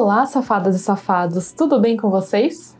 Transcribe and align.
Olá, 0.00 0.24
safadas 0.24 0.76
e 0.76 0.78
safados, 0.78 1.52
tudo 1.52 1.78
bem 1.78 1.94
com 1.94 2.08
vocês? 2.08 2.74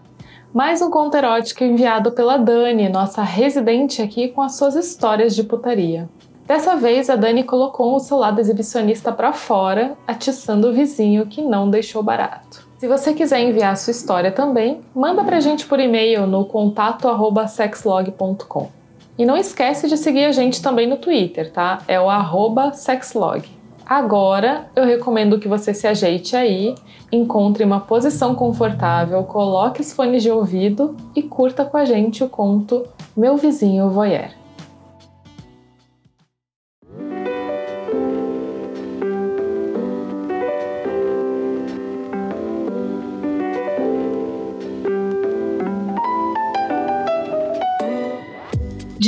Mais 0.54 0.80
um 0.80 0.88
conto 0.88 1.19
erótico 1.19 1.62
enviado 1.62 2.12
pela 2.12 2.38
Dani, 2.38 2.88
nossa 2.88 3.22
residente 3.22 4.01
aqui 4.01 4.29
com 4.29 4.40
as 4.40 4.56
suas 4.56 4.74
histórias 4.74 5.37
de 5.37 5.45
putaria. 5.45 6.09
Dessa 6.46 6.77
vez, 6.77 7.10
a 7.10 7.17
Dani 7.17 7.45
colocou 7.45 7.95
o 7.95 8.01
seu 8.01 8.17
lado 8.17 8.41
exibicionista 8.41 9.13
para 9.13 9.35
fora, 9.35 9.99
atiçando 10.09 10.71
o 10.71 10.72
vizinho 10.72 11.27
que 11.27 11.42
não 11.42 11.69
deixou 11.69 12.03
barato. 12.03 12.67
Se 12.78 12.88
você 12.88 13.13
quiser 13.13 13.41
enviar 13.41 13.77
sua 13.77 13.91
história 13.91 14.32
também, 14.32 14.81
manda 14.95 15.23
pra 15.23 15.41
gente 15.41 15.67
por 15.67 15.78
e-mail 15.78 16.27
no 16.27 16.46
contato@sexlog.com. 16.46 18.70
E 19.18 19.27
não 19.27 19.37
esquece 19.37 19.88
de 19.88 19.98
seguir 19.98 20.24
a 20.24 20.32
gente 20.32 20.62
também 20.62 20.87
no 20.87 20.96
Twitter, 20.96 21.52
tá? 21.52 21.82
É 21.87 22.00
o 22.00 22.09
sexlog. 22.73 23.59
Agora 23.90 24.70
eu 24.76 24.84
recomendo 24.84 25.40
que 25.40 25.48
você 25.48 25.74
se 25.74 25.84
ajeite 25.84 26.36
aí, 26.36 26.76
encontre 27.10 27.64
uma 27.64 27.80
posição 27.80 28.36
confortável, 28.36 29.24
coloque 29.24 29.80
os 29.80 29.92
fones 29.92 30.22
de 30.22 30.30
ouvido 30.30 30.96
e 31.12 31.24
curta 31.24 31.64
com 31.64 31.76
a 31.76 31.84
gente 31.84 32.22
o 32.22 32.28
conto 32.28 32.86
Meu 33.16 33.36
Vizinho 33.36 33.90
Voyeur. 33.90 34.39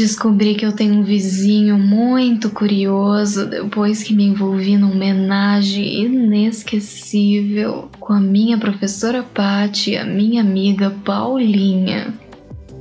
Descobri 0.02 0.56
que 0.56 0.66
eu 0.66 0.72
tenho 0.72 0.94
um 0.94 1.04
vizinho 1.04 1.78
muito 1.78 2.50
curioso 2.50 3.46
depois 3.46 4.02
que 4.02 4.12
me 4.12 4.24
envolvi 4.24 4.76
numa 4.76 4.92
homenagem 4.92 6.02
inesquecível 6.02 7.88
com 8.00 8.12
a 8.12 8.20
minha 8.20 8.58
professora 8.58 9.22
Patti 9.22 9.92
e 9.92 9.96
a 9.96 10.04
minha 10.04 10.40
amiga 10.40 10.90
Paulinha. 11.04 12.12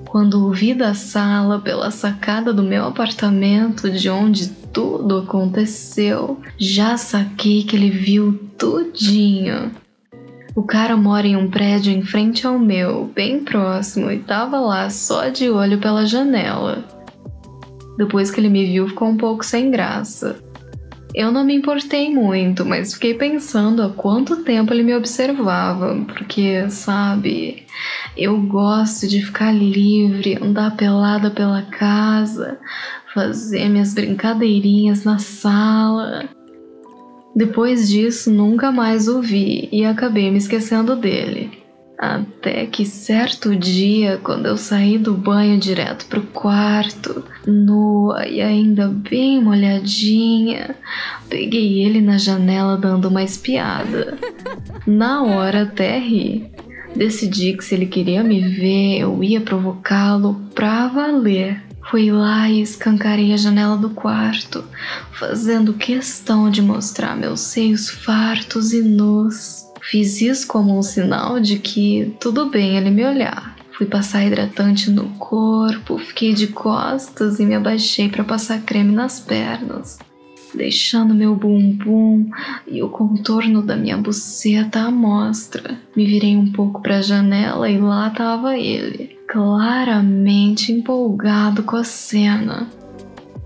Quando 0.07 0.47
o 0.47 0.51
vi 0.51 0.73
da 0.73 0.95
sala 0.95 1.59
pela 1.59 1.91
sacada 1.91 2.51
do 2.51 2.63
meu 2.63 2.85
apartamento, 2.85 3.91
de 3.91 4.09
onde 4.09 4.47
tudo 4.73 5.19
aconteceu, 5.19 6.39
já 6.57 6.97
saquei 6.97 7.61
que 7.61 7.75
ele 7.75 7.91
viu 7.91 8.33
tudinho. 8.57 9.69
O 10.55 10.63
cara 10.63 10.97
mora 10.97 11.27
em 11.27 11.35
um 11.35 11.51
prédio 11.51 11.93
em 11.93 12.01
frente 12.01 12.47
ao 12.47 12.57
meu, 12.57 13.11
bem 13.13 13.43
próximo, 13.43 14.09
e 14.09 14.17
tava 14.17 14.59
lá 14.59 14.89
só 14.89 15.29
de 15.29 15.51
olho 15.51 15.77
pela 15.77 16.03
janela. 16.03 16.99
Depois 17.97 18.31
que 18.31 18.39
ele 18.39 18.49
me 18.49 18.65
viu, 18.65 18.87
ficou 18.87 19.09
um 19.09 19.17
pouco 19.17 19.45
sem 19.45 19.69
graça. 19.69 20.37
Eu 21.13 21.29
não 21.29 21.43
me 21.43 21.53
importei 21.53 22.09
muito, 22.09 22.65
mas 22.65 22.93
fiquei 22.93 23.13
pensando 23.13 23.83
há 23.83 23.89
quanto 23.89 24.43
tempo 24.43 24.73
ele 24.73 24.83
me 24.83 24.95
observava, 24.95 25.93
porque, 26.05 26.69
sabe, 26.69 27.65
eu 28.15 28.41
gosto 28.41 29.07
de 29.07 29.21
ficar 29.21 29.51
livre, 29.51 30.39
andar 30.41 30.77
pelada 30.77 31.29
pela 31.29 31.63
casa, 31.63 32.57
fazer 33.13 33.67
minhas 33.67 33.93
brincadeirinhas 33.93 35.03
na 35.03 35.19
sala. 35.19 36.29
Depois 37.35 37.89
disso, 37.89 38.31
nunca 38.31 38.71
mais 38.71 39.09
o 39.09 39.21
vi 39.21 39.67
e 39.69 39.83
acabei 39.83 40.31
me 40.31 40.37
esquecendo 40.37 40.95
dele. 40.95 41.60
Até 42.01 42.65
que 42.65 42.83
certo 42.83 43.55
dia, 43.55 44.19
quando 44.23 44.47
eu 44.47 44.57
saí 44.57 44.97
do 44.97 45.13
banho 45.13 45.59
direto 45.59 46.07
pro 46.07 46.23
quarto, 46.23 47.23
nua 47.45 48.27
e 48.27 48.41
ainda 48.41 48.87
bem 48.87 49.39
molhadinha, 49.39 50.75
peguei 51.29 51.83
ele 51.85 52.01
na 52.01 52.17
janela 52.17 52.75
dando 52.75 53.07
uma 53.07 53.21
espiada. 53.21 54.17
Na 54.87 55.21
hora 55.21 55.61
até 55.61 55.99
ri. 55.99 56.49
Decidi 56.95 57.53
que 57.53 57.63
se 57.63 57.75
ele 57.75 57.85
queria 57.85 58.23
me 58.23 58.41
ver, 58.41 59.01
eu 59.01 59.23
ia 59.23 59.39
provocá-lo 59.39 60.41
pra 60.55 60.87
valer. 60.87 61.61
Fui 61.91 62.11
lá 62.11 62.49
e 62.49 62.63
escancarei 62.63 63.31
a 63.31 63.37
janela 63.37 63.77
do 63.77 63.91
quarto, 63.91 64.63
fazendo 65.11 65.73
questão 65.73 66.49
de 66.49 66.63
mostrar 66.63 67.15
meus 67.15 67.41
seios 67.41 67.91
fartos 67.91 68.73
e 68.73 68.81
nus. 68.81 69.60
Fiz 69.81 70.21
isso 70.21 70.47
como 70.47 70.77
um 70.77 70.81
sinal 70.81 71.39
de 71.39 71.57
que 71.57 72.15
tudo 72.19 72.49
bem 72.49 72.77
ele 72.77 72.91
me 72.91 73.03
olhar. 73.03 73.55
Fui 73.71 73.87
passar 73.87 74.23
hidratante 74.23 74.91
no 74.91 75.09
corpo, 75.17 75.97
fiquei 75.97 76.33
de 76.33 76.47
costas 76.47 77.39
e 77.39 77.45
me 77.45 77.55
abaixei 77.55 78.09
para 78.09 78.23
passar 78.23 78.61
creme 78.61 78.91
nas 78.91 79.19
pernas, 79.19 79.97
deixando 80.53 81.15
meu 81.15 81.35
bumbum 81.35 82.29
e 82.67 82.83
o 82.83 82.89
contorno 82.89 83.63
da 83.63 83.75
minha 83.75 83.97
buceta 83.97 84.81
à 84.81 84.91
mostra. 84.91 85.79
Me 85.95 86.05
virei 86.05 86.37
um 86.37 86.51
pouco 86.51 86.79
para 86.79 86.97
a 86.97 87.01
janela 87.01 87.67
e 87.67 87.79
lá 87.79 88.09
estava 88.09 88.55
ele, 88.55 89.17
claramente 89.27 90.71
empolgado 90.71 91.63
com 91.63 91.77
a 91.77 91.83
cena. 91.83 92.69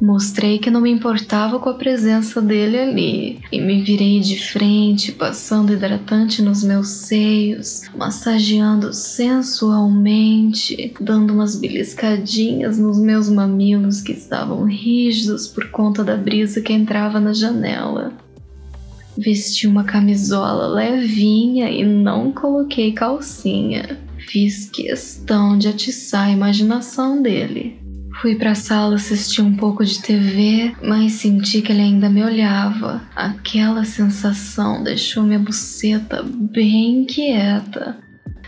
Mostrei 0.01 0.59
que 0.59 0.69
não 0.69 0.81
me 0.81 0.91
importava 0.91 1.57
com 1.57 1.69
a 1.69 1.73
presença 1.73 2.41
dele 2.41 2.78
ali 2.78 3.39
e 3.50 3.61
me 3.61 3.81
virei 3.81 4.19
de 4.19 4.38
frente, 4.38 5.13
passando 5.13 5.72
hidratante 5.72 6.41
nos 6.41 6.63
meus 6.63 6.89
seios, 6.89 7.83
massageando 7.95 8.91
sensualmente, 8.91 10.94
dando 11.00 11.33
umas 11.33 11.56
beliscadinhas 11.56 12.78
nos 12.78 13.00
meus 13.00 13.29
mamilos 13.29 14.01
que 14.01 14.11
estavam 14.11 14.66
rígidos 14.66 15.47
por 15.47 15.72
conta 15.72 16.03
da 16.03 16.17
brisa 16.17 16.59
que 16.59 16.73
entrava 16.73 17.19
na 17.19 17.31
janela. 17.31 18.12
Vesti 19.17 19.66
uma 19.66 19.85
camisola 19.85 20.67
levinha 20.67 21.72
e 21.72 21.85
não 21.85 22.33
coloquei 22.33 22.91
calcinha. 22.91 23.97
Fiz 24.17 24.69
questão 24.69 25.57
de 25.57 25.69
atiçar 25.69 26.27
a 26.27 26.31
imaginação 26.31 27.22
dele. 27.22 27.84
Fui 28.22 28.36
para 28.36 28.52
a 28.52 28.56
sala 28.56 28.96
assistir 28.96 29.42
um 29.42 29.56
pouco 29.56 29.84
de 29.84 30.02
TV, 30.02 30.74
mas 30.81 31.14
senti 31.14 31.62
que 31.62 31.72
ele 31.72 31.81
ainda 31.81 32.09
me 32.09 32.24
olhava. 32.24 33.02
Aquela 33.16 33.84
sensação 33.84 34.84
deixou 34.84 35.24
minha 35.24 35.40
buceta 35.40 36.24
bem 36.24 37.06
quieta. 37.06 37.98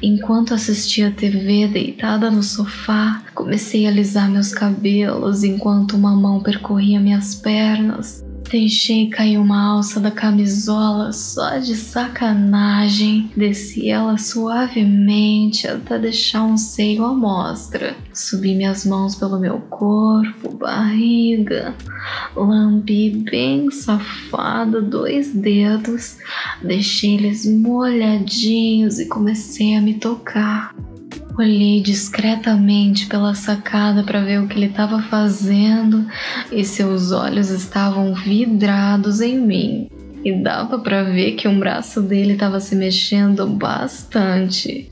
Enquanto 0.02 0.54
assistia 0.54 1.12
TV 1.12 1.68
deitada 1.68 2.30
no 2.30 2.44
sofá, 2.44 3.24
comecei 3.34 3.86
a 3.86 3.90
alisar 3.90 4.30
meus 4.30 4.54
cabelos 4.54 5.44
enquanto 5.44 5.98
uma 5.98 6.16
mão 6.16 6.42
percorria 6.42 7.00
minhas 7.00 7.36
pernas 7.36 8.27
Deixei 8.50 9.10
cair 9.10 9.38
uma 9.38 9.74
alça 9.74 10.00
da 10.00 10.10
camisola 10.10 11.12
só 11.12 11.58
de 11.58 11.76
sacanagem. 11.76 13.30
Desci 13.36 13.90
ela 13.90 14.18
suavemente 14.18 15.68
até 15.68 16.00
deixar 16.00 16.44
um 16.44 16.56
seio 16.56 17.04
à 17.04 17.14
mostra. 17.14 17.94
Subi 18.14 18.56
minhas 18.56 18.86
mãos 18.86 19.16
pelo 19.16 19.38
meu 19.38 19.60
corpo, 19.60 20.56
barriga. 20.56 21.76
Lambi 22.38 23.10
bem 23.30 23.70
safada 23.70 24.82
dois 24.82 25.34
dedos. 25.34 26.18
Deixei 26.64 27.16
eles 27.16 27.46
molhadinhos 27.46 28.98
e 28.98 29.08
comecei 29.08 29.76
a 29.76 29.82
me 29.82 29.96
tocar. 29.96 30.74
Olhei 31.38 31.82
discretamente 31.82 33.06
pela 33.06 33.36
sacada 33.36 34.02
para 34.04 34.22
ver 34.22 34.42
o 34.42 34.48
que 34.48 34.58
ele 34.58 34.66
estava 34.66 35.04
fazendo 35.04 36.08
e 36.52 36.66
seus 36.66 37.12
olhos 37.12 37.52
estavam 37.52 38.16
vidrados 38.16 39.22
em 39.22 39.38
mim. 39.40 39.88
E 40.26 40.34
dava 40.34 40.80
para 40.80 41.04
ver 41.04 41.34
que 41.34 41.48
um 41.48 41.60
braço 41.60 42.02
dele 42.02 42.34
estava 42.34 42.60
se 42.60 42.76
mexendo 42.76 43.46
bastante. 43.46 44.90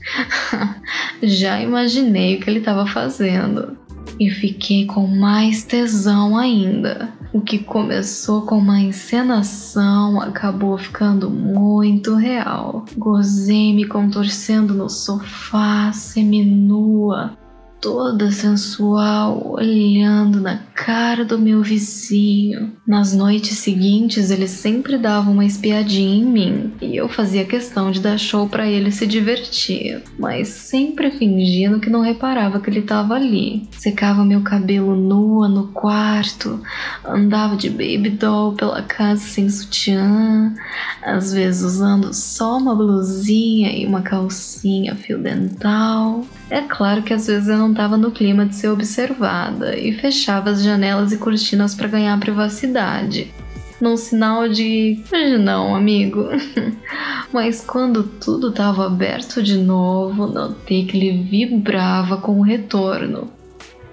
Já 1.20 1.60
imaginei 1.60 2.36
o 2.36 2.40
que 2.40 2.48
ele 2.48 2.60
estava 2.60 2.86
fazendo 2.86 3.76
e 4.20 4.30
fiquei 4.30 4.86
com 4.86 5.04
mais 5.04 5.64
tesão 5.64 6.38
ainda. 6.38 7.12
O 7.32 7.40
que 7.40 7.58
começou 7.58 8.42
com 8.42 8.58
uma 8.58 8.80
encenação 8.80 10.20
acabou 10.20 10.78
ficando 10.78 11.30
muito 11.30 12.14
real. 12.14 12.84
Gozei 12.96 13.74
me 13.74 13.86
contorcendo 13.86 14.72
no 14.72 14.88
sofá, 14.88 15.92
seminua, 15.92 17.36
toda 17.80 18.30
sensual, 18.30 19.52
olhando 19.52 20.40
na 20.40 20.58
cara 20.74 21.24
do 21.24 21.38
meu 21.38 21.62
vizinho. 21.62 22.72
Nas 22.86 23.12
noites 23.14 23.58
seguintes, 23.58 24.30
ele 24.30 24.46
sempre 24.46 24.98
dava 24.98 25.30
uma 25.30 25.44
espiadinha 25.44 26.16
em 26.16 26.24
mim 26.24 26.72
e 26.80 26.96
eu 26.96 27.08
fazia 27.08 27.44
questão 27.44 27.90
de 27.90 28.00
dar 28.00 28.18
show 28.18 28.48
para 28.48 28.66
ele 28.66 28.90
se 28.90 29.06
divertir, 29.06 30.02
mas 30.18 30.48
sempre 30.48 31.10
fingindo 31.10 31.80
que 31.80 31.90
não 31.90 32.00
reparava 32.00 32.60
que 32.60 32.70
ele 32.70 32.80
estava 32.80 33.14
ali. 33.14 33.68
Secava 33.72 34.24
meu 34.24 34.42
cabelo 34.42 34.94
nua 34.94 35.48
no 35.48 35.68
quarto, 35.68 36.60
andava 37.04 37.56
de 37.56 37.70
baby 37.70 38.10
doll 38.10 38.52
pela 38.52 38.82
casa 38.82 39.20
sem 39.20 39.48
sutiã, 39.48 40.54
às 41.02 41.32
vezes 41.32 41.62
usando 41.62 42.12
só 42.12 42.58
uma 42.58 42.74
blusinha 42.74 43.70
e 43.72 43.86
uma 43.86 44.02
calcinha 44.02 44.94
fio 44.94 45.18
dental. 45.18 46.24
É 46.50 46.60
claro 46.60 47.02
que 47.02 47.12
às 47.12 47.26
vezes 47.26 47.48
eu 47.48 47.58
não 47.58 47.65
estava 47.70 47.96
no 47.96 48.10
clima 48.10 48.46
de 48.46 48.54
ser 48.54 48.68
observada 48.68 49.76
e 49.76 49.92
fechava 49.92 50.50
as 50.50 50.62
janelas 50.62 51.12
e 51.12 51.18
cortinas 51.18 51.74
para 51.74 51.88
ganhar 51.88 52.18
privacidade. 52.18 53.32
num 53.80 53.96
sinal 53.96 54.48
de 54.48 55.02
hoje 55.12 55.38
não, 55.38 55.74
amigo. 55.74 56.28
Mas 57.32 57.60
quando 57.60 58.02
tudo 58.02 58.48
estava 58.48 58.86
aberto 58.86 59.42
de 59.42 59.58
novo, 59.58 60.26
notei 60.26 60.86
que 60.86 60.96
ele 60.96 61.22
vibrava 61.22 62.16
com 62.16 62.38
o 62.38 62.42
retorno. 62.42 63.30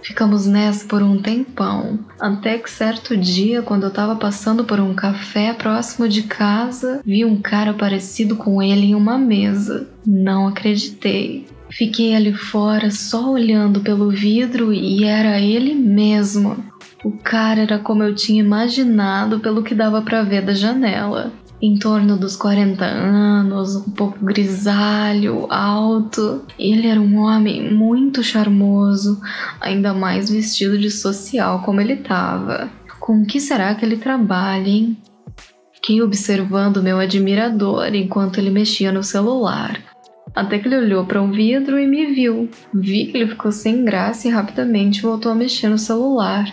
Ficamos 0.04 0.46
nessa 0.46 0.86
por 0.86 1.02
um 1.02 1.18
tempão, 1.18 1.98
até 2.19 2.58
que 2.58 2.69
certo 2.69 3.16
dia, 3.16 3.62
quando 3.62 3.84
eu 3.84 3.92
tava 3.92 4.18
passando 4.18 4.66
por 4.66 4.78
um 4.78 4.94
café 4.94 5.54
próximo 5.54 6.10
de 6.10 6.24
casa, 6.24 7.00
vi 7.06 7.24
um 7.24 7.42
cara 7.42 7.74
parecido 7.74 8.36
com 8.36 8.62
ele 8.62 8.88
em 8.88 8.96
uma 8.96 9.18
mesa. 9.18 9.88
Não 10.06 10.46
acreditei. 10.46 11.46
Fiquei 11.78 12.16
ali 12.16 12.34
fora 12.34 12.92
só 12.92 13.31
olhando 13.31 13.81
pelo 13.81 14.10
vidro 14.10 14.72
e 14.72 15.04
era 15.04 15.40
ele 15.40 15.74
mesmo. 15.74 16.64
O 17.04 17.12
cara 17.12 17.62
era 17.62 17.80
como 17.80 18.04
eu 18.04 18.14
tinha 18.14 18.42
imaginado 18.42 19.40
pelo 19.40 19.64
que 19.64 19.74
dava 19.74 20.02
para 20.02 20.24
ver 20.24 20.44
da 20.44 20.54
janela 20.54 21.34
em 21.60 21.78
torno 21.78 22.18
dos 22.18 22.36
40 22.36 22.84
anos, 22.84 23.75
um 23.75 23.92
pouco 23.92 24.24
grisalho, 24.24 25.48
alto. 25.50 26.44
Ele 26.60 26.88
era 26.88 27.00
um 27.00 27.20
homem 27.20 27.74
muito 27.74 28.22
charmoso, 28.22 29.19
ainda 29.60 29.94
mais 29.94 30.30
vestido 30.30 30.78
de 30.78 30.92
social 30.92 31.62
como 31.64 31.81
ele 31.81 31.94
estava. 31.94 32.69
Com 33.00 33.22
o 33.22 33.26
que 33.26 33.40
será 33.40 33.74
que 33.74 33.84
ele 33.84 33.98
trabalha, 33.98 34.68
hein? 34.68 34.98
Fiquei 35.74 36.02
observando 36.02 36.84
meu 36.84 37.00
admirador 37.00 37.96
enquanto 37.96 38.38
ele 38.38 38.50
mexia 38.50 38.92
no 38.92 39.02
celular. 39.02 39.82
Até 40.35 40.57
que 40.57 40.68
ele 40.68 40.77
olhou 40.77 41.06
para 41.06 41.21
um 41.21 41.31
vidro 41.31 41.80
e 41.80 41.85
me 41.85 42.07
viu. 42.07 42.50
Vi 42.74 43.06
que 43.06 43.18
ele 43.18 43.27
ficou 43.27 43.51
sem 43.51 43.85
graça 43.85 44.27
e 44.27 44.31
rapidamente 44.31 45.01
voltou 45.01 45.31
a 45.31 45.35
mexer 45.35 45.69
no 45.69 45.77
celular. 45.77 46.51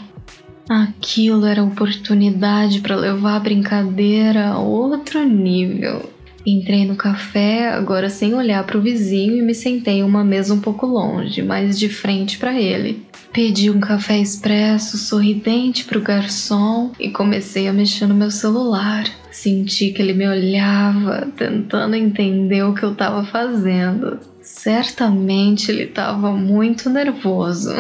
Aquilo 0.69 1.47
era 1.47 1.65
oportunidade 1.65 2.81
para 2.81 2.95
levar 2.95 3.37
a 3.37 3.41
brincadeira 3.41 4.51
a 4.51 4.59
outro 4.59 5.25
nível. 5.25 6.09
Entrei 6.47 6.87
no 6.87 6.97
café, 6.97 7.69
agora 7.69 8.09
sem 8.09 8.35
olhar 8.35 8.65
para 8.65 8.79
o 8.79 8.83
vizinho, 8.83 9.37
e 9.37 9.43
me 9.43 9.55
sentei 9.55 9.99
em 9.99 10.03
uma 10.03 10.25
mesa 10.25 10.55
um 10.55 10.61
pouco 10.61 10.87
longe, 10.87 11.43
mas 11.43 11.79
de 11.79 11.89
frente 11.89 12.39
para 12.39 12.59
ele. 12.59 13.05
Pedi 13.33 13.71
um 13.71 13.79
café 13.79 14.19
expresso 14.19 14.99
sorridente 14.99 15.85
para 15.85 15.99
o 15.99 16.03
garçom 16.03 16.91
e 16.99 17.11
comecei 17.11 17.69
a 17.69 17.73
mexer 17.73 18.07
no 18.07 18.15
meu 18.15 18.31
celular. 18.31 19.05
Senti 19.31 19.93
que 19.93 20.03
ele 20.03 20.15
me 20.15 20.27
olhava, 20.27 21.29
tentando 21.37 21.95
entender 21.95 22.65
o 22.65 22.75
que 22.75 22.83
eu 22.83 22.93
estava 22.93 23.25
fazendo. 23.25 24.19
Certamente 24.43 25.71
ele 25.71 25.85
estava 25.85 26.33
muito 26.33 26.91
nervoso. 26.91 27.73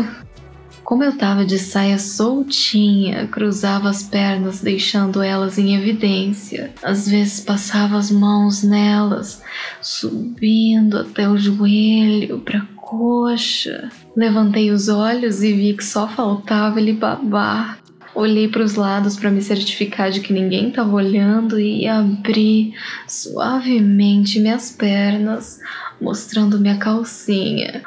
Como 0.91 1.05
eu 1.05 1.17
tava 1.17 1.45
de 1.45 1.57
saia 1.57 2.01
soltinha, 2.01 3.29
cruzava 3.29 3.89
as 3.89 4.03
pernas 4.03 4.61
deixando 4.61 5.23
elas 5.23 5.57
em 5.57 5.77
evidência. 5.77 6.73
Às 6.83 7.09
vezes 7.09 7.39
passava 7.39 7.97
as 7.97 8.11
mãos 8.11 8.65
nelas, 8.65 9.41
subindo 9.81 10.99
até 10.99 11.29
o 11.29 11.39
joelho 11.39 12.41
pra 12.41 12.67
coxa. 12.75 13.89
Levantei 14.17 14.73
os 14.73 14.89
olhos 14.89 15.45
e 15.45 15.53
vi 15.53 15.75
que 15.75 15.85
só 15.85 16.09
faltava 16.09 16.81
ele 16.81 16.95
babar. 16.95 17.79
Olhei 18.13 18.49
para 18.49 18.65
os 18.65 18.75
lados 18.75 19.17
para 19.17 19.31
me 19.31 19.41
certificar 19.41 20.11
de 20.11 20.19
que 20.19 20.33
ninguém 20.33 20.71
estava 20.71 20.93
olhando 20.93 21.61
e 21.61 21.87
abri 21.87 22.75
suavemente 23.07 24.41
minhas 24.41 24.73
pernas, 24.73 25.61
mostrando 26.01 26.59
minha 26.59 26.79
calcinha. 26.79 27.85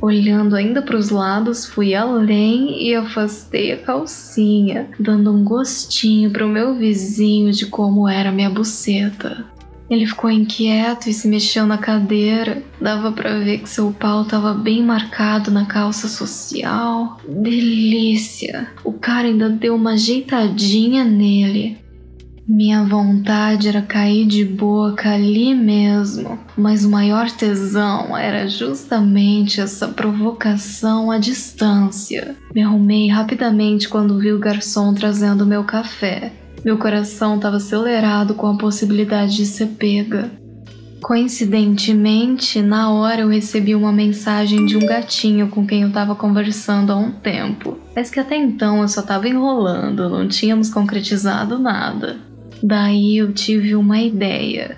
Olhando 0.00 0.54
ainda 0.54 0.82
para 0.82 0.96
os 0.96 1.10
lados, 1.10 1.66
fui 1.66 1.94
além 1.94 2.82
e 2.82 2.94
afastei 2.94 3.72
a 3.72 3.78
calcinha, 3.78 4.88
dando 5.00 5.32
um 5.32 5.42
gostinho 5.42 6.30
para 6.30 6.46
o 6.46 6.48
meu 6.48 6.74
vizinho 6.74 7.50
de 7.52 7.66
como 7.66 8.08
era 8.08 8.30
minha 8.30 8.50
buceta. 8.50 9.44
Ele 9.88 10.04
ficou 10.04 10.28
inquieto 10.28 11.08
e 11.08 11.12
se 11.12 11.28
mexeu 11.28 11.64
na 11.64 11.78
cadeira. 11.78 12.62
Dava 12.80 13.12
para 13.12 13.38
ver 13.38 13.58
que 13.58 13.68
seu 13.68 13.92
pau 13.92 14.22
estava 14.22 14.52
bem 14.52 14.82
marcado 14.82 15.50
na 15.50 15.64
calça 15.64 16.08
social. 16.08 17.20
Delícia! 17.28 18.68
O 18.82 18.92
cara 18.92 19.28
ainda 19.28 19.48
deu 19.48 19.76
uma 19.76 19.92
ajeitadinha 19.92 21.04
nele. 21.04 21.78
Minha 22.48 22.84
vontade 22.84 23.66
era 23.66 23.82
cair 23.82 24.24
de 24.24 24.44
boca 24.44 25.10
ali 25.10 25.52
mesmo, 25.52 26.38
mas 26.56 26.84
o 26.84 26.90
maior 26.90 27.28
tesão 27.28 28.16
era 28.16 28.48
justamente 28.48 29.60
essa 29.60 29.88
provocação 29.88 31.10
à 31.10 31.18
distância. 31.18 32.36
Me 32.54 32.62
arrumei 32.62 33.08
rapidamente 33.08 33.88
quando 33.88 34.16
vi 34.20 34.32
o 34.32 34.38
garçom 34.38 34.94
trazendo 34.94 35.44
meu 35.44 35.64
café. 35.64 36.32
Meu 36.64 36.78
coração 36.78 37.34
estava 37.34 37.56
acelerado 37.56 38.34
com 38.34 38.46
a 38.46 38.56
possibilidade 38.56 39.34
de 39.34 39.44
ser 39.44 39.66
pega. 39.66 40.30
Coincidentemente, 41.02 42.62
na 42.62 42.92
hora 42.92 43.22
eu 43.22 43.28
recebi 43.28 43.74
uma 43.74 43.92
mensagem 43.92 44.66
de 44.66 44.76
um 44.76 44.86
gatinho 44.86 45.48
com 45.48 45.66
quem 45.66 45.82
eu 45.82 45.88
estava 45.88 46.14
conversando 46.14 46.92
há 46.92 46.96
um 46.96 47.10
tempo, 47.10 47.76
mas 47.94 48.08
que 48.08 48.20
até 48.20 48.36
então 48.36 48.82
eu 48.82 48.88
só 48.88 49.00
estava 49.00 49.28
enrolando, 49.28 50.08
não 50.08 50.26
tínhamos 50.26 50.70
concretizado 50.70 51.58
nada. 51.58 52.25
Daí 52.62 53.18
eu 53.18 53.32
tive 53.32 53.74
uma 53.74 54.00
ideia. 54.00 54.76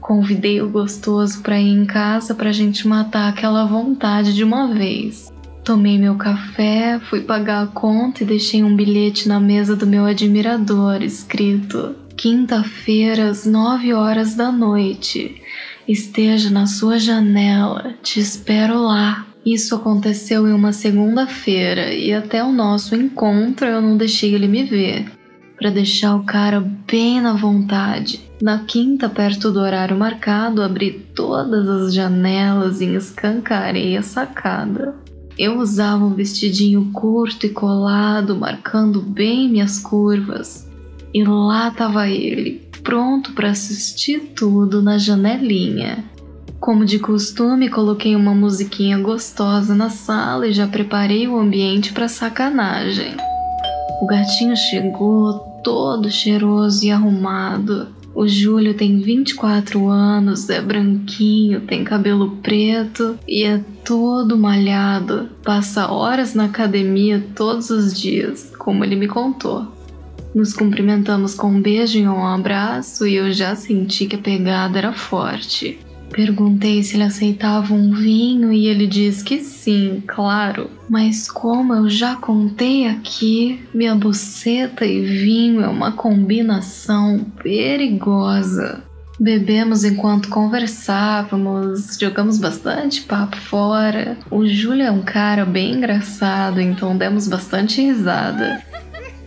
Convidei 0.00 0.62
o 0.62 0.70
gostoso 0.70 1.42
para 1.42 1.60
ir 1.60 1.68
em 1.68 1.84
casa 1.84 2.34
para 2.34 2.48
a 2.48 2.52
gente 2.52 2.88
matar 2.88 3.28
aquela 3.28 3.66
vontade 3.66 4.34
de 4.34 4.42
uma 4.42 4.72
vez. 4.72 5.30
Tomei 5.62 5.98
meu 5.98 6.14
café, 6.14 6.98
fui 6.98 7.20
pagar 7.20 7.62
a 7.62 7.66
conta 7.66 8.22
e 8.22 8.26
deixei 8.26 8.64
um 8.64 8.74
bilhete 8.74 9.28
na 9.28 9.38
mesa 9.38 9.76
do 9.76 9.86
meu 9.86 10.06
admirador 10.06 11.02
escrito: 11.02 11.94
Quinta-feira 12.16 13.28
às 13.28 13.44
9 13.44 13.92
horas 13.92 14.34
da 14.34 14.50
noite. 14.50 15.42
Esteja 15.86 16.48
na 16.48 16.66
sua 16.66 16.98
janela, 16.98 17.94
te 18.02 18.18
espero 18.18 18.80
lá. 18.80 19.26
Isso 19.44 19.74
aconteceu 19.74 20.48
em 20.48 20.52
uma 20.52 20.72
segunda-feira 20.72 21.92
e 21.92 22.12
até 22.12 22.42
o 22.42 22.52
nosso 22.52 22.94
encontro 22.94 23.66
eu 23.66 23.80
não 23.80 23.96
deixei 23.96 24.34
ele 24.34 24.48
me 24.48 24.64
ver 24.64 25.17
para 25.58 25.70
deixar 25.70 26.14
o 26.14 26.22
cara 26.22 26.60
bem 26.60 27.20
na 27.20 27.32
vontade. 27.32 28.20
Na 28.40 28.60
quinta, 28.60 29.08
perto 29.08 29.50
do 29.50 29.58
horário 29.58 29.98
marcado, 29.98 30.62
abri 30.62 30.92
todas 31.14 31.68
as 31.68 31.92
janelas 31.92 32.80
e 32.80 32.94
escancarei 32.94 33.96
a 33.96 34.02
sacada. 34.02 34.94
Eu 35.36 35.58
usava 35.58 36.04
um 36.04 36.14
vestidinho 36.14 36.90
curto 36.92 37.46
e 37.46 37.50
colado, 37.50 38.36
marcando 38.36 39.02
bem 39.02 39.48
minhas 39.48 39.80
curvas. 39.80 40.68
E 41.12 41.24
lá 41.24 41.68
estava 41.68 42.08
ele, 42.08 42.68
pronto 42.82 43.32
para 43.32 43.50
assistir 43.50 44.32
tudo 44.36 44.80
na 44.80 44.98
janelinha. 44.98 46.04
Como 46.60 46.84
de 46.84 46.98
costume, 46.98 47.68
coloquei 47.68 48.16
uma 48.16 48.34
musiquinha 48.34 48.98
gostosa 48.98 49.74
na 49.74 49.90
sala 49.90 50.46
e 50.48 50.52
já 50.52 50.66
preparei 50.66 51.26
o 51.26 51.38
ambiente 51.38 51.92
para 51.92 52.08
sacanagem. 52.08 53.16
O 54.00 54.06
gatinho 54.06 54.56
chegou 54.56 55.47
todo 55.62 56.10
cheiroso 56.10 56.84
e 56.84 56.90
arrumado. 56.90 57.88
O 58.14 58.26
Júlio 58.26 58.74
tem 58.74 58.98
24 58.98 59.88
anos, 59.88 60.50
é 60.50 60.60
branquinho, 60.60 61.60
tem 61.60 61.84
cabelo 61.84 62.36
preto 62.42 63.18
e 63.28 63.44
é 63.44 63.62
todo 63.84 64.36
malhado. 64.36 65.28
Passa 65.44 65.92
horas 65.92 66.34
na 66.34 66.46
academia 66.46 67.24
todos 67.36 67.70
os 67.70 67.98
dias, 67.98 68.52
como 68.58 68.84
ele 68.84 68.96
me 68.96 69.06
contou. 69.06 69.68
Nos 70.34 70.52
cumprimentamos 70.52 71.34
com 71.34 71.48
um 71.48 71.62
beijo 71.62 71.98
e 71.98 72.08
um 72.08 72.26
abraço 72.26 73.06
e 73.06 73.14
eu 73.14 73.32
já 73.32 73.54
senti 73.54 74.06
que 74.06 74.16
a 74.16 74.20
pegada 74.20 74.78
era 74.78 74.92
forte. 74.92 75.78
Perguntei 76.10 76.82
se 76.82 76.96
ele 76.96 77.04
aceitava 77.04 77.74
um 77.74 77.92
vinho 77.92 78.52
e 78.52 78.66
ele 78.66 78.86
disse 78.86 79.22
que 79.22 79.38
sim, 79.38 80.02
claro. 80.06 80.70
Mas 80.88 81.30
como 81.30 81.74
eu 81.74 81.88
já 81.88 82.16
contei 82.16 82.86
aqui, 82.86 83.60
minha 83.74 83.94
buceta 83.94 84.84
e 84.86 85.04
vinho 85.04 85.62
é 85.62 85.68
uma 85.68 85.92
combinação 85.92 87.26
perigosa. 87.42 88.82
Bebemos 89.20 89.82
enquanto 89.82 90.28
conversávamos, 90.28 91.98
jogamos 92.00 92.38
bastante 92.38 93.02
papo 93.02 93.36
fora. 93.36 94.16
O 94.30 94.46
Júlio 94.46 94.84
é 94.84 94.90
um 94.92 95.02
cara 95.02 95.44
bem 95.44 95.74
engraçado, 95.74 96.60
então 96.60 96.96
demos 96.96 97.26
bastante 97.26 97.82
risada. 97.82 98.62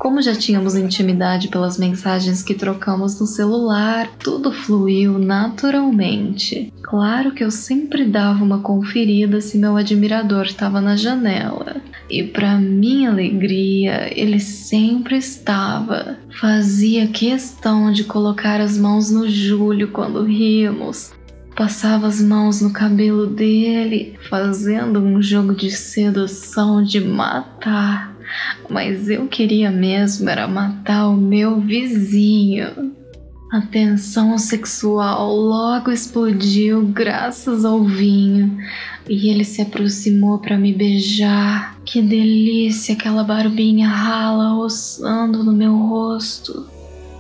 Como 0.01 0.19
já 0.19 0.33
tínhamos 0.33 0.75
intimidade 0.75 1.47
pelas 1.49 1.77
mensagens 1.77 2.41
que 2.41 2.55
trocamos 2.55 3.19
no 3.19 3.27
celular, 3.27 4.09
tudo 4.17 4.51
fluiu 4.51 5.19
naturalmente. 5.19 6.73
Claro 6.81 7.33
que 7.33 7.43
eu 7.43 7.51
sempre 7.51 8.05
dava 8.05 8.43
uma 8.43 8.61
conferida 8.61 9.39
se 9.39 9.59
meu 9.59 9.77
admirador 9.77 10.45
estava 10.45 10.81
na 10.81 10.95
janela. 10.95 11.75
E 12.09 12.23
para 12.23 12.57
minha 12.57 13.11
alegria, 13.11 14.11
ele 14.19 14.39
sempre 14.39 15.17
estava. 15.17 16.17
Fazia 16.39 17.05
questão 17.05 17.91
de 17.91 18.03
colocar 18.03 18.59
as 18.59 18.79
mãos 18.79 19.11
no 19.11 19.29
Júlio 19.29 19.89
quando 19.89 20.23
ríamos, 20.23 21.13
passava 21.55 22.07
as 22.07 22.19
mãos 22.19 22.59
no 22.59 22.73
cabelo 22.73 23.27
dele, 23.27 24.17
fazendo 24.27 24.99
um 24.99 25.21
jogo 25.21 25.53
de 25.53 25.69
sedução 25.69 26.81
de 26.81 26.99
matar. 26.99 28.10
Mas 28.69 29.09
eu 29.09 29.27
queria 29.27 29.71
mesmo 29.71 30.29
era 30.29 30.47
matar 30.47 31.09
o 31.09 31.17
meu 31.17 31.59
vizinho. 31.59 32.93
A 33.51 33.59
tensão 33.59 34.37
sexual 34.37 35.35
logo 35.35 35.91
explodiu 35.91 36.83
graças 36.83 37.65
ao 37.65 37.83
vinho 37.83 38.57
e 39.09 39.29
ele 39.29 39.43
se 39.43 39.61
aproximou 39.61 40.39
para 40.39 40.57
me 40.57 40.73
beijar. 40.73 41.77
Que 41.83 42.01
delícia 42.01 42.95
aquela 42.95 43.25
barbinha 43.25 43.89
rala 43.89 44.53
roçando 44.53 45.43
no 45.43 45.51
meu 45.51 45.75
rosto. 45.75 46.65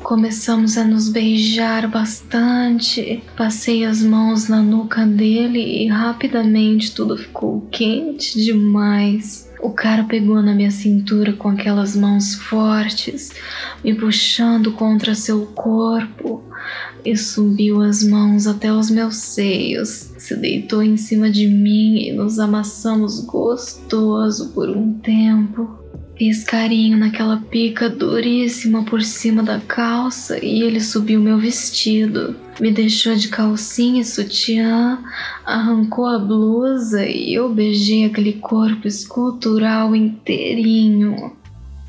Começamos 0.01 0.77
a 0.77 0.85
nos 0.85 1.09
beijar 1.09 1.87
bastante. 1.89 3.21
Passei 3.35 3.83
as 3.83 4.01
mãos 4.01 4.47
na 4.47 4.61
nuca 4.61 5.05
dele 5.05 5.83
e 5.83 5.87
rapidamente 5.87 6.95
tudo 6.95 7.17
ficou 7.17 7.67
quente 7.69 8.41
demais. 8.41 9.50
O 9.61 9.69
cara 9.69 10.03
pegou 10.05 10.41
na 10.41 10.55
minha 10.55 10.71
cintura 10.71 11.33
com 11.33 11.49
aquelas 11.49 11.95
mãos 11.95 12.33
fortes, 12.33 13.31
me 13.83 13.93
puxando 13.93 14.71
contra 14.71 15.13
seu 15.13 15.45
corpo 15.47 16.43
e 17.05 17.15
subiu 17.15 17.81
as 17.81 18.03
mãos 18.03 18.47
até 18.47 18.73
os 18.73 18.89
meus 18.89 19.17
seios. 19.17 20.13
Se 20.17 20.35
deitou 20.35 20.81
em 20.81 20.97
cima 20.97 21.29
de 21.29 21.47
mim 21.47 21.97
e 21.97 22.11
nos 22.11 22.39
amassamos 22.39 23.23
gostoso 23.23 24.49
por 24.49 24.67
um 24.69 24.93
tempo. 24.93 25.80
Fiz 26.21 26.43
carinho 26.43 26.99
naquela 26.99 27.37
pica 27.37 27.89
duríssima 27.89 28.83
por 28.83 29.01
cima 29.01 29.41
da 29.41 29.59
calça 29.59 30.37
e 30.37 30.61
ele 30.61 30.79
subiu 30.79 31.19
meu 31.19 31.39
vestido. 31.39 32.35
Me 32.59 32.69
deixou 32.69 33.15
de 33.15 33.27
calcinha 33.27 34.01
e 34.01 34.05
sutiã, 34.05 34.99
arrancou 35.43 36.05
a 36.05 36.19
blusa 36.19 37.03
e 37.03 37.33
eu 37.33 37.51
beijei 37.51 38.05
aquele 38.05 38.33
corpo 38.33 38.87
escultural 38.87 39.95
inteirinho. 39.95 41.35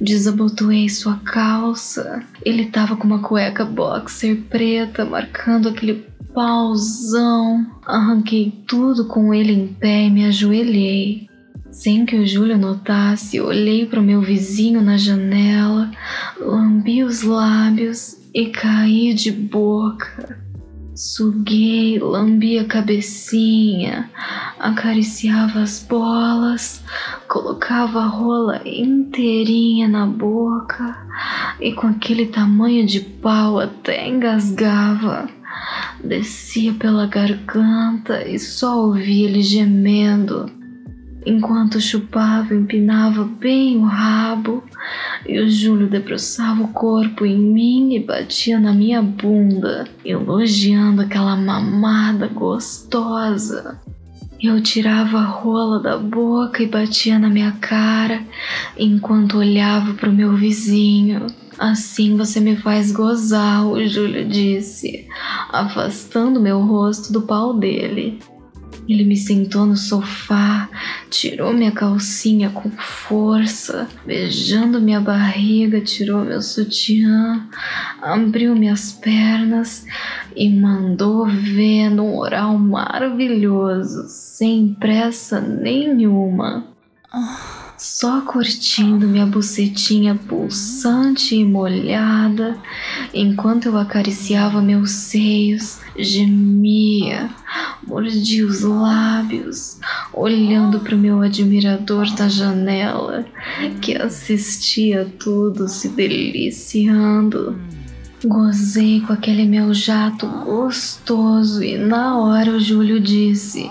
Desabotoei 0.01 0.89
sua 0.89 1.17
calça. 1.17 2.25
Ele 2.43 2.65
tava 2.65 2.97
com 2.97 3.07
uma 3.07 3.19
cueca 3.19 3.67
boxer 3.67 4.45
preta, 4.49 5.05
marcando 5.05 5.69
aquele 5.69 6.07
pauzão. 6.33 7.67
Arranquei 7.85 8.51
tudo 8.67 9.05
com 9.05 9.35
ele 9.35 9.53
em 9.53 9.67
pé 9.67 10.05
e 10.05 10.11
me 10.11 10.25
ajoelhei. 10.25 11.31
Sem 11.73 12.05
que 12.05 12.17
o 12.17 12.27
Júlio 12.27 12.59
notasse, 12.59 13.41
olhei 13.41 13.87
para 13.87 13.99
o 13.99 14.03
meu 14.03 14.21
vizinho 14.21 14.83
na 14.83 14.99
janela, 14.99 15.91
lambi 16.39 17.03
os 17.03 17.23
lábios 17.23 18.19
e 18.35 18.51
caí 18.51 19.15
de 19.15 19.33
boca. 19.33 20.39
Suguei, 20.95 21.99
lambi 21.99 22.59
a 22.59 22.67
cabecinha, 22.67 24.11
acariciava 24.59 25.61
as 25.61 25.83
bolas, 25.89 26.85
colocava 27.27 28.01
a 28.01 28.07
rola 28.07 28.61
inteirinha 28.67 29.89
na 29.89 30.05
boca 30.05 30.95
e 31.59 31.73
com 31.73 31.87
aquele 31.87 32.27
tamanho 32.27 32.85
de 32.87 33.01
pau 33.01 33.59
até 33.59 34.07
engasgava. 34.07 35.27
Descia 36.05 36.75
pela 36.75 37.07
garganta 37.07 38.29
e 38.29 38.39
só 38.39 38.79
ouvia 38.79 39.27
ele 39.27 39.41
gemendo. 39.41 40.62
Enquanto 41.25 41.81
chupava, 41.81 42.55
empinava 42.55 43.23
bem 43.25 43.79
o 43.79 43.85
rabo 43.85 44.65
e 45.27 45.39
o 45.39 45.49
Júlio 45.49 45.89
debruçava 45.89 46.63
o 46.63 46.69
corpo 46.69 47.25
em 47.25 47.39
mim 47.39 47.95
e 47.95 48.01
batia 48.01 48.59
na 48.59 48.73
minha 48.73 49.01
bunda, 49.01 49.87
elogiando 50.05 51.03
aquela 51.03 51.37
mamada 51.37 52.27
gostosa. 52.27 53.81
Eu 54.43 54.61
tirava 54.61 55.19
a 55.19 55.25
rola 55.25 55.79
da 55.79 55.97
boca 55.97 56.65
e 56.65 56.67
batia 56.67 57.17
na 57.17 57.29
minha 57.29 57.53
cara 57.53 58.25
enquanto 58.77 59.39
olhava 59.39 59.95
para 59.95 60.11
o 60.11 60.13
meu 60.13 60.35
vizinho. 60.35 61.29
Assim 61.57 62.17
você 62.17 62.41
me 62.41 62.57
faz 62.57 62.91
gozar, 62.91 63.65
o 63.65 63.87
Júlio 63.87 64.27
disse, 64.27 65.07
afastando 65.53 66.41
meu 66.41 66.61
rosto 66.61 67.13
do 67.13 67.23
pau 67.23 67.55
dele. 67.55 68.19
Ele 68.89 69.05
me 69.05 69.17
sentou 69.17 69.65
no 69.65 69.77
sofá, 69.77 70.69
tirou 71.09 71.53
minha 71.53 71.71
calcinha 71.71 72.51
com 72.51 72.69
força, 72.71 73.89
beijando 74.05 74.81
minha 74.81 75.01
barriga, 75.01 75.81
tirou 75.81 76.25
meu 76.25 76.43
sutiã, 76.43 77.47
abriu 78.01 78.57
minhas 78.57 78.93
pernas 78.93 79.87
e 80.35 80.51
mandou 80.51 81.27
ver 81.27 81.91
num 81.91 82.17
oral 82.17 82.59
maravilhoso, 82.59 84.09
sem 84.09 84.75
pressa 84.75 85.41
nenhuma. 85.41 86.67
Só 87.83 88.21
curtindo 88.21 89.09
minha 89.09 89.27
bucetinha 89.27 90.15
pulsante 90.15 91.35
e 91.35 91.45
molhada, 91.45 92.57
enquanto 93.13 93.67
eu 93.67 93.77
acariciava 93.77 94.63
meus 94.63 94.93
seios, 94.93 95.81
gemia, 95.99 97.29
mordia 97.85 98.47
os 98.47 98.61
lábios, 98.61 99.81
olhando 100.13 100.79
para 100.79 100.95
o 100.95 100.99
meu 100.99 101.23
admirador 101.23 102.09
da 102.15 102.29
janela, 102.29 103.27
que 103.81 103.97
assistia 103.97 105.13
tudo 105.19 105.67
se 105.67 105.89
deliciando. 105.89 107.59
Gozei 108.25 109.01
com 109.01 109.13
aquele 109.13 109.45
meu 109.45 109.75
jato 109.75 110.29
gostoso 110.29 111.61
e 111.65 111.77
na 111.77 112.17
hora 112.17 112.53
o 112.53 112.61
Júlio 112.61 113.01
disse: 113.01 113.69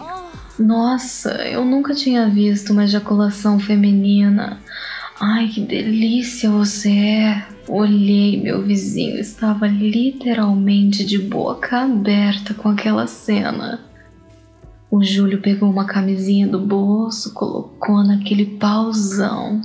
Nossa, 0.62 1.32
eu 1.48 1.66
nunca 1.66 1.96
tinha 1.96 2.30
visto 2.30 2.72
uma 2.72 2.84
ejaculação 2.84 3.60
feminina. 3.60 4.60
Ai, 5.20 5.48
que 5.48 5.60
delícia 5.60 6.52
você 6.52 6.92
é! 6.92 7.48
Olhei, 7.68 8.40
meu 8.40 8.62
vizinho 8.62 9.20
estava 9.20 9.66
literalmente 9.68 11.04
de 11.04 11.18
boca 11.18 11.80
aberta 11.80 12.54
com 12.54 12.70
aquela 12.70 13.08
cena. 13.08 13.80
O 14.90 15.04
Júlio 15.04 15.42
pegou 15.42 15.68
uma 15.68 15.86
camisinha 15.86 16.48
do 16.48 16.60
bolso, 16.60 17.34
colocou 17.34 18.04
naquele 18.04 18.46
pauzão 18.46 19.62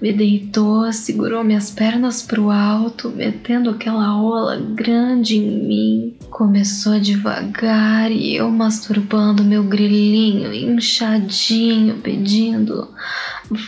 me 0.00 0.12
deitou, 0.12 0.92
segurou 0.92 1.42
minhas 1.42 1.70
pernas 1.70 2.22
pro 2.22 2.50
alto, 2.50 3.08
metendo 3.10 3.70
aquela 3.70 4.08
rola 4.08 4.56
grande 4.56 5.36
em 5.36 5.66
mim. 5.66 6.16
Começou 6.30 7.00
devagar 7.00 8.10
e 8.10 8.36
eu 8.36 8.50
masturbando 8.50 9.42
meu 9.42 9.64
grilinho 9.64 10.52
inchadinho, 10.52 11.96
pedindo: 11.98 12.88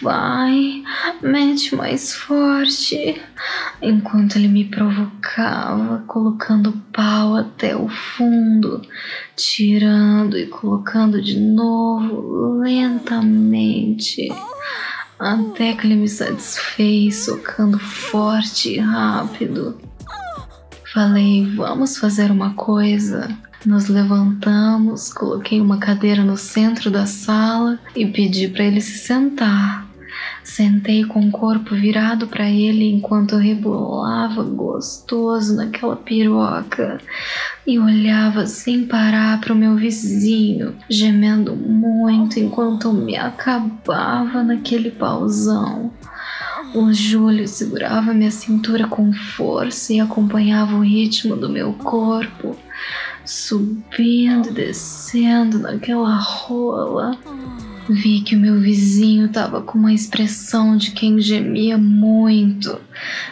Vai, 0.02 0.82
mete 1.23 1.75
mais 1.75 2.12
forte. 2.12 3.20
Enquanto 3.80 4.37
ele 4.37 4.49
me 4.49 4.64
provocava, 4.64 6.04
colocando 6.06 6.70
o 6.70 6.78
pau 6.92 7.37
até 7.37 7.76
o 7.76 7.88
fundo, 7.88 8.82
tirando 9.37 10.37
e 10.37 10.47
colocando 10.47 11.23
de 11.23 11.38
novo 11.38 12.58
lentamente 12.58 14.28
até 15.18 15.72
que 15.75 15.87
ele 15.87 15.96
me 15.96 16.08
satisfez, 16.08 17.25
socando 17.25 17.78
forte 17.78 18.75
e 18.75 18.78
rápido. 18.78 19.78
Falei, 20.92 21.44
vamos 21.56 21.98
fazer 21.98 22.30
uma 22.30 22.54
coisa. 22.54 23.28
Nos 23.66 23.88
levantamos, 23.88 25.12
coloquei 25.12 25.60
uma 25.60 25.78
cadeira 25.78 26.22
no 26.22 26.37
centro 26.37 26.90
da 26.90 27.06
sala 27.06 27.78
e 27.96 28.06
pedi 28.06 28.48
para 28.48 28.64
ele 28.64 28.80
se 28.80 28.98
sentar. 28.98 29.88
Sentei 30.49 31.05
com 31.05 31.21
o 31.21 31.31
corpo 31.31 31.75
virado 31.75 32.26
para 32.26 32.49
ele 32.50 32.90
enquanto 32.90 33.35
eu 33.35 33.38
rebolava 33.38 34.43
gostoso 34.43 35.55
naquela 35.55 35.95
piroca 35.95 36.99
e 37.67 37.78
olhava 37.78 38.47
sem 38.47 38.87
parar 38.87 39.40
para 39.40 39.52
o 39.52 39.57
meu 39.57 39.76
vizinho, 39.76 40.75
gemendo 40.88 41.55
muito 41.55 42.40
enquanto 42.40 42.93
me 42.95 43.14
acabava 43.14 44.43
naquele 44.43 44.90
pauzão. 44.90 45.93
O 46.75 46.93
Júlio 46.95 47.47
segurava 47.47 48.14
minha 48.14 48.31
cintura 48.31 48.88
com 48.88 49.12
força 49.12 49.93
e 49.93 50.00
acompanhava 50.00 50.76
o 50.76 50.83
ritmo 50.83 51.37
do 51.37 51.50
meu 51.50 51.75
corpo, 51.75 52.57
subindo 53.25 54.49
e 54.49 54.52
descendo 54.52 55.59
naquela 55.59 56.17
rola. 56.17 57.19
Vi 57.90 58.21
que 58.21 58.37
o 58.37 58.38
meu 58.38 58.61
vizinho 58.61 59.26
estava 59.26 59.62
com 59.62 59.78
uma 59.78 59.95
expressão 59.95 60.76
de 60.76 60.90
quem 60.90 61.18
gemia 61.21 61.78
muito, 61.78 62.78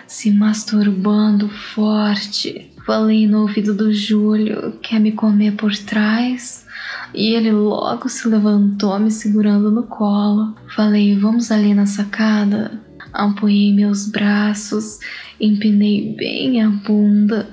se 0.06 0.30
masturbando 0.30 1.48
forte. 1.48 2.72
Falei 2.86 3.26
no 3.26 3.42
ouvido 3.42 3.74
do 3.74 3.92
Júlio, 3.92 4.78
quer 4.80 4.98
me 4.98 5.12
comer 5.12 5.56
por 5.56 5.76
trás? 5.76 6.64
E 7.12 7.34
ele 7.34 7.52
logo 7.52 8.08
se 8.08 8.26
levantou, 8.28 8.98
me 8.98 9.10
segurando 9.10 9.70
no 9.70 9.82
colo. 9.82 10.54
Falei, 10.74 11.18
vamos 11.18 11.50
ali 11.50 11.74
na 11.74 11.84
sacada? 11.84 12.85
Apoiei 13.12 13.72
meus 13.72 14.08
braços, 14.08 14.98
empinei 15.40 16.14
bem 16.16 16.62
a 16.62 16.68
bunda. 16.68 17.48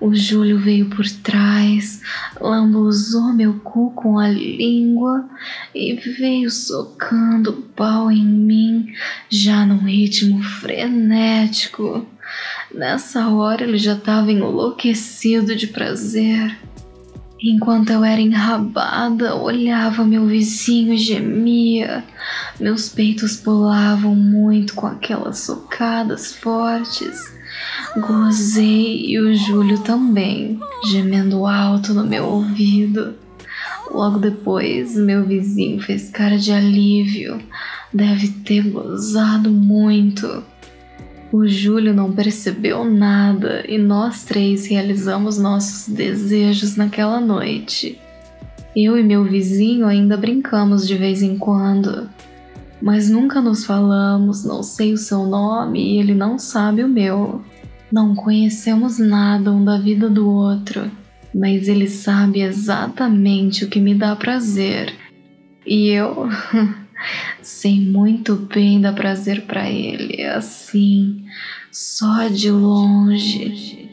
O 0.00 0.14
Júlio 0.14 0.58
veio 0.58 0.88
por 0.90 1.04
trás, 1.22 2.00
lambuzou 2.40 3.32
meu 3.32 3.54
cu 3.60 3.90
com 3.92 4.18
a 4.18 4.28
língua 4.28 5.28
e 5.74 5.94
veio 5.94 6.50
socando 6.50 7.50
o 7.50 7.62
pau 7.62 8.10
em 8.10 8.24
mim, 8.24 8.92
já 9.28 9.66
num 9.66 9.84
ritmo 9.84 10.42
frenético. 10.42 12.06
Nessa 12.74 13.28
hora 13.28 13.64
ele 13.64 13.78
já 13.78 13.94
estava 13.94 14.30
enlouquecido 14.30 15.56
de 15.56 15.66
prazer. 15.66 16.56
Enquanto 17.40 17.90
eu 17.90 18.04
era 18.04 18.20
enrabada, 18.20 19.36
olhava 19.36 20.04
meu 20.04 20.26
vizinho 20.26 20.96
gemia. 20.98 22.04
Meus 22.58 22.88
peitos 22.88 23.36
pulavam 23.36 24.14
muito 24.14 24.74
com 24.74 24.88
aquelas 24.88 25.38
socadas 25.38 26.34
fortes. 26.34 27.32
Gozei 27.96 29.06
e 29.06 29.20
o 29.20 29.34
Júlio 29.34 29.78
também, 29.78 30.58
gemendo 30.90 31.46
alto 31.46 31.94
no 31.94 32.04
meu 32.04 32.24
ouvido. 32.24 33.14
Logo 33.90 34.18
depois, 34.18 34.96
meu 34.96 35.24
vizinho 35.24 35.80
fez 35.80 36.10
cara 36.10 36.36
de 36.36 36.52
alívio. 36.52 37.40
Deve 37.94 38.28
ter 38.28 38.68
gozado 38.68 39.48
muito. 39.48 40.42
O 41.30 41.46
Júlio 41.46 41.92
não 41.92 42.12
percebeu 42.12 42.84
nada 42.84 43.62
e 43.68 43.76
nós 43.76 44.24
três 44.24 44.66
realizamos 44.66 45.38
nossos 45.38 45.92
desejos 45.92 46.74
naquela 46.74 47.20
noite. 47.20 48.00
Eu 48.74 48.98
e 48.98 49.02
meu 49.02 49.24
vizinho 49.24 49.86
ainda 49.86 50.16
brincamos 50.16 50.86
de 50.86 50.94
vez 50.96 51.20
em 51.22 51.36
quando, 51.36 52.08
mas 52.80 53.10
nunca 53.10 53.42
nos 53.42 53.66
falamos, 53.66 54.42
não 54.42 54.62
sei 54.62 54.94
o 54.94 54.96
seu 54.98 55.26
nome 55.26 55.96
e 55.96 55.98
ele 55.98 56.14
não 56.14 56.38
sabe 56.38 56.82
o 56.82 56.88
meu. 56.88 57.42
Não 57.92 58.14
conhecemos 58.14 58.98
nada 58.98 59.52
um 59.52 59.64
da 59.64 59.78
vida 59.78 60.08
do 60.08 60.30
outro, 60.30 60.90
mas 61.34 61.68
ele 61.68 61.88
sabe 61.88 62.40
exatamente 62.40 63.64
o 63.64 63.68
que 63.68 63.80
me 63.80 63.94
dá 63.94 64.16
prazer. 64.16 64.94
E 65.66 65.88
eu. 65.88 66.28
Sei 67.42 67.80
muito 67.80 68.36
bem 68.36 68.80
dar 68.80 68.92
prazer 68.92 69.46
para 69.46 69.70
ele, 69.70 70.24
assim, 70.24 71.24
só 71.70 72.28
de 72.28 72.50
longe. 72.50 73.87